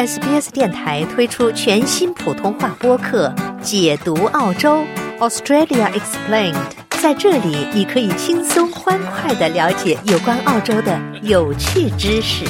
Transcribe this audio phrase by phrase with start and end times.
[0.00, 3.28] SBS 电台推出全新普通话播客
[3.60, 4.82] 《解读澳洲
[5.18, 6.54] Australia Explained》。
[7.02, 12.46] 在这里，你可以轻松欢快的了解有关澳洲的有趣知识。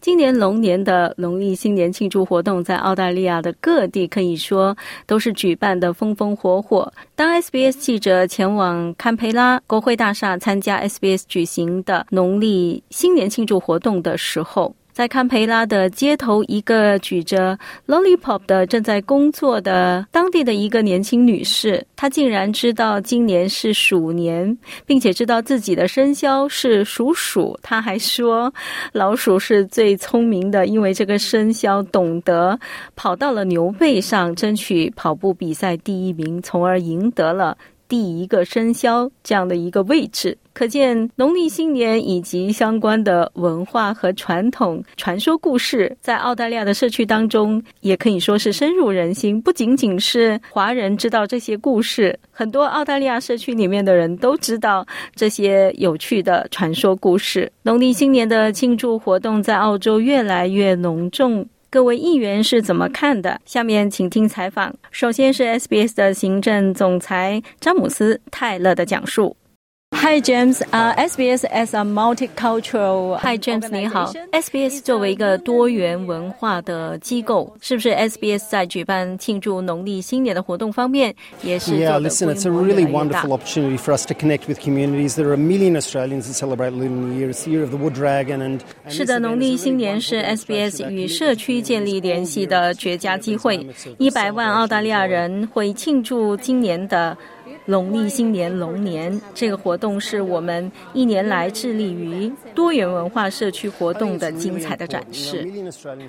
[0.00, 4.76] 今年龙年的农历新年庆祝活动，在澳大利亚的各地可以说
[5.06, 6.92] 都是举办的风风火火。
[7.14, 17.58] 当 SBS 记者前往堪培拉国会大厦参加 SBS 举行的农历新年庆祝活动的时候，在堪培拉的街头，一个举着
[17.88, 27.58] lollipop 的正在工作的当地的一个年轻女士，她竟然知道今年是鼠年，并且知道自己的生肖是属鼠。
[27.60, 28.54] 她还说，
[28.92, 32.56] 老鼠是最聪明的，因为这个生肖懂得
[32.94, 37.58] 跑到了牛背上争取跑步比赛第一名，从而赢得了。
[37.88, 49.40] 第一个生肖这样的一个位置，可见农历新年以及相关的文化和传统传说故事，在澳大利亚的社区当中，也可以说是深入人心。
[49.40, 57.50] 不仅仅是华人知道这些故事，很多澳大利亚社区里面的人都知道这些有趣的传说故事。
[57.62, 61.46] 农历新年的庆祝活动在澳洲越来越隆重。
[61.74, 63.40] 各位议员是怎么看的？
[63.44, 64.72] 下面请听采访。
[64.92, 69.36] 首先是 SBS 的行政总裁詹姆斯·泰勒的讲述。
[69.94, 73.16] Hi James，啊，SBS as a multicultural。
[73.18, 74.12] Hi James，你好。
[74.32, 84.58] SBS 作为一个多元文化的机构，是不是 SBS 在举办庆祝农历新年的活动方面也是 Yeah, listen, it's a really wonderful opportunity for us to connect with
[84.58, 85.14] communities.
[85.14, 87.30] There are a million Australians that celebrate Lunar New Year.
[87.30, 93.66] It's the year of the wood dragon, and 是的，农历新年是 SBS 与社区建立联系的绝佳机会。
[93.98, 97.16] 一百万澳大利亚人会庆祝今年的。
[97.66, 105.48] 农历新年龙年这个活动是我们一年来致力于多元文化社区活动的精彩的展示，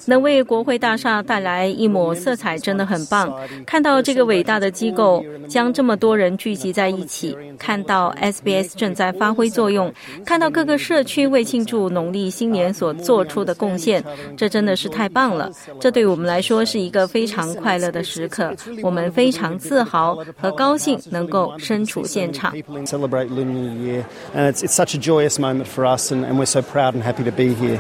[0.06, 3.34] 能为国会大厦带来一抹色彩，真的很棒。
[3.66, 9.92] 看到这个伟大的机构将这么多人聚集在一起，看到 SBS 正在发挥作用，
[10.26, 14.04] 看到各个社区为庆祝农历新年所做出的贡献，
[14.36, 15.50] 这真的是太棒了。
[15.80, 21.45] 这对我们来说是一个非常快乐的时刻，我们非常自豪和高兴能够。
[21.58, 22.54] 身处现场。
[22.86, 26.46] celebrate Lunar New Year, and it's, it's such a joyous moment for us, and, and we're
[26.46, 27.80] so proud and happy to be here.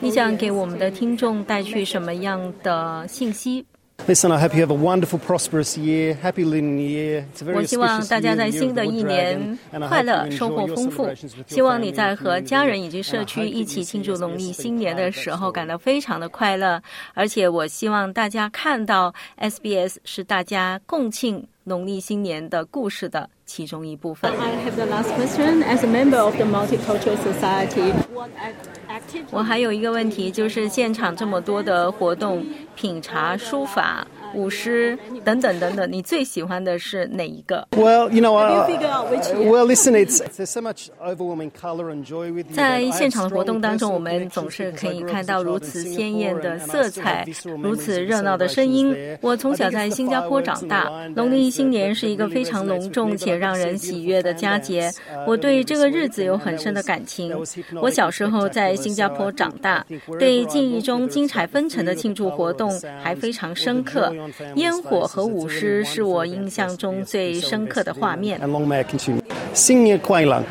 [0.00, 3.64] 你想给我们的听众带去什么样的信息？
[4.07, 6.15] Listen, I hope you have a wonderful, prosperous year.
[6.15, 7.25] Happy Lunar New Year.
[7.31, 8.83] It's a 我 very 希望 auspicious 大 year, 家 the 在 year 新 of 的
[8.83, 10.75] the 一 wood 年 dragon, and I 快 hope 乐， you 收 enjoy 获 your
[10.75, 12.43] 丰富 celebrations with。your 希望你 family 在 and 和 friends.
[12.43, 15.47] 家人以及 And 社 I 区 hope 一 that 起 you 庆祝 see 农历 SBS 新年的时候，
[15.49, 16.81] being 感到非常的快乐。
[17.13, 24.31] 而且我希望大家看到 SBS 是大家共庆农历新年的故事的其中一部分。
[24.31, 25.63] I have the last question.
[25.63, 28.81] As a member of the Multicultural Society, what activity?
[29.30, 40.20] 我还有一个问题，就是现场这么多的活动，品茶、书法、舞狮等等等等，你最喜欢的是哪一个？Well, you know, well, listen, it's.
[40.36, 42.46] There's so much overwhelming color and joy with.
[42.54, 47.26] 在现场的活动当中，我们总是可以看到如此鲜艳的色彩，
[47.62, 48.96] 如此热闹的声音。
[49.20, 54.90] 我从小在新加坡长大，农历新年是一个非常隆重且让人喜悦的佳节，
[55.26, 57.36] 我对这个日子有很深的感情。
[57.82, 58.74] 我小时候在。
[58.86, 59.84] 新加坡长大
[60.16, 62.70] 对记忆中精彩纷呈的庆祝活动
[63.02, 64.14] 还非常深刻
[64.54, 68.38] 烟火和舞狮是我印象中最深刻的画面。
[68.38, 69.20] It continue.
[69.54, 70.44] Sing Quaylang.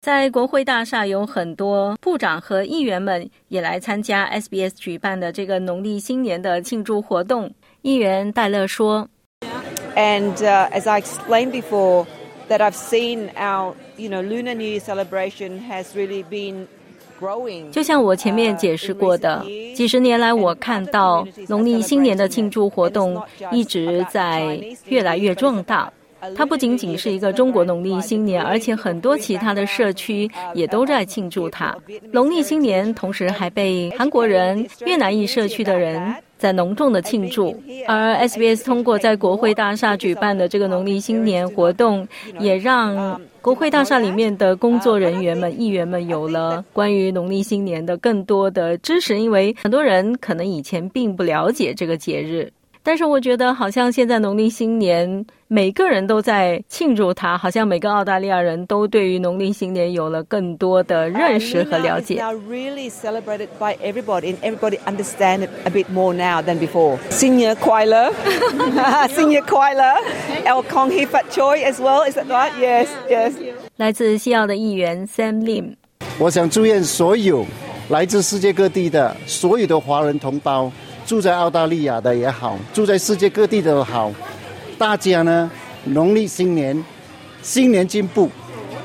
[0.00, 7.52] 在国会大厦有很多部长和议员们也来参加 SBS 举办的这个农历新年的庆祝活动。
[7.82, 9.08] 议员戴勒说
[9.96, 12.06] And uh, as I explained before,
[12.48, 16.81] that I've seen our, you know, Lunar New Year celebration has really been growing.：“
[17.70, 25.92] 就像我前面解释过的，几十年来我看到农历新年的庆祝活动一直在越来越壮大。”
[26.36, 31.76] 它不仅仅是一个中国农历新年，而且很多其他的社区也都在庆祝它。
[32.12, 37.54] 农历新年同时还被韩国人、越南裔社区的人在隆重的庆祝。
[37.86, 42.06] 而 SBS 通过在国会大厦举办的这个农历新年活动，
[42.40, 52.52] 也让国会大厦里面的工作人员们、议员们有了关于农历新年的更多的知识，因为很多人可能以前并不了解这个节日。
[52.84, 62.16] 但是我觉得，好像现在农历新年，每个人都在庆祝它，好像每个澳大利亚人都对于农历新年有了更多的认识和了解。
[62.16, 66.98] now really celebrated by everybody, and everybody understand it a bit more now than before.
[67.10, 68.10] Senior Quailer,
[69.08, 69.94] Senior Quailer,
[70.44, 72.02] El Kong He Fat Choi as well.
[72.04, 72.52] Is that right?
[72.58, 73.32] Yes, yes.
[73.76, 75.76] 来自西澳的议员 Sam Lim，
[76.18, 77.46] 我想祝愿所有
[77.90, 80.70] 来自世界各地的所有的华人同胞，
[81.06, 84.12] 住在澳大利亚的也好，住在世界各地的好，
[84.78, 85.50] 大家呢，
[85.84, 86.82] 农历新年，
[87.42, 88.30] 新年进步，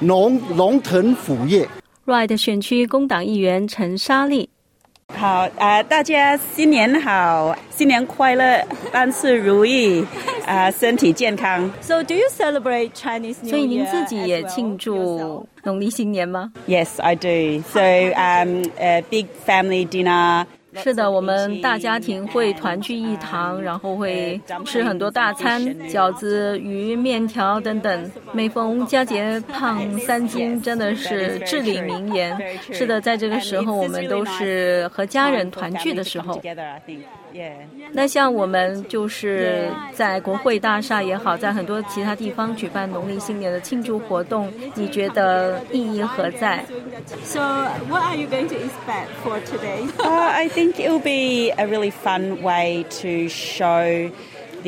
[0.01, 1.67] 龙龙腾虎跃。
[2.05, 4.49] Right 选区工党议员陈莎莉。
[5.15, 8.61] 好啊，大家新年好，新年快乐，
[8.91, 10.05] 万事如意，
[10.45, 11.71] 啊，身体健康。
[11.81, 13.49] So do you celebrate Chinese New Year?
[13.49, 17.61] 所以您自己也庆祝农历新年吗？Yes, I do.
[17.71, 20.45] So, um, a big family dinner.
[20.83, 28.11] 是的，我们大家庭会团聚一堂，然后会吃很多大餐，饺子、鱼、面条等等。
[28.33, 32.37] 每逢佳节胖三斤，真的是至理名言。
[32.71, 36.41] 是的，在这个时候，我们都是和家人团聚的时候。
[37.91, 46.63] 那像我们就是在国会大厦也好，在很多其他地方举办农历新年的庆祝活动，你觉得意义何在
[47.23, 47.39] ？So
[47.89, 49.87] what are you going to expect for today?
[50.03, 54.11] I think it will be a really fun way to show.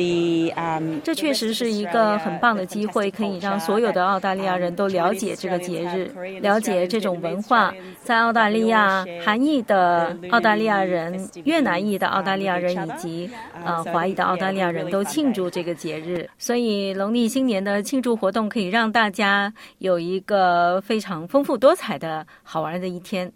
[1.04, 6.10] 这确实是一个很棒的机会，可以让所有的澳大利亚人都了解这个节日，
[6.40, 7.72] 了解这种文化。
[8.02, 13.30] 在澳大利亚，韩裔的澳大利亚人、越南裔的澳大利亚人以及
[13.64, 16.28] 呃华裔的澳大利亚人都庆祝这个节日。
[16.38, 23.30] 所以，农历新年的庆祝活动可以让大家有一个非常丰富多彩的好玩的一天。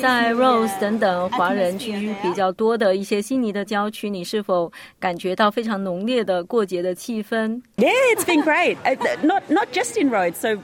[0.00, 8.76] 在 Rose 等等华人区比较多的一些悉尼的郊区，你是否感觉到非常浓烈的过节的气氛？Yeah, it's been great.
[9.22, 10.34] Not not just in Rhodes.
[10.34, 10.56] So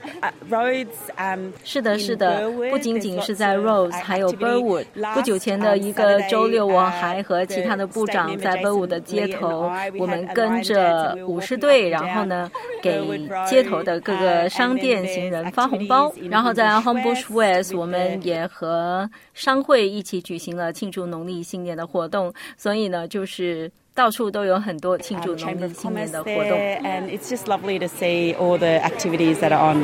[0.49, 0.87] Rhodes,
[1.17, 4.85] um, 是的，是的，不仅仅是在 Rose，还有 Burwood。
[5.13, 12.51] 不久前的一个周六，我还和其他的部长在 Burwood 的街头，我们跟着舞狮队，然后呢，
[12.81, 13.01] 给
[13.47, 16.13] 街头的各个商店、行人发红包。
[16.29, 18.32] 然后在 Homebush West，我们也。
[18.33, 26.57] 也和商会一起举行了庆祝农历新年的活动，所以呢，就是到处都有很多庆祝农历新年的活动。
[26.57, 29.83] And it's just lovely to see all the activities that are on.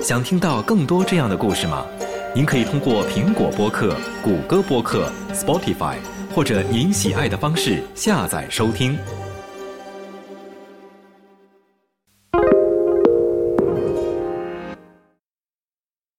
[0.00, 1.86] 想听到更多这样的故事吗？
[2.34, 5.96] 您可以通过苹果播客、谷歌播客、Spotify
[6.34, 8.96] 或者您喜爱的方式下载收听。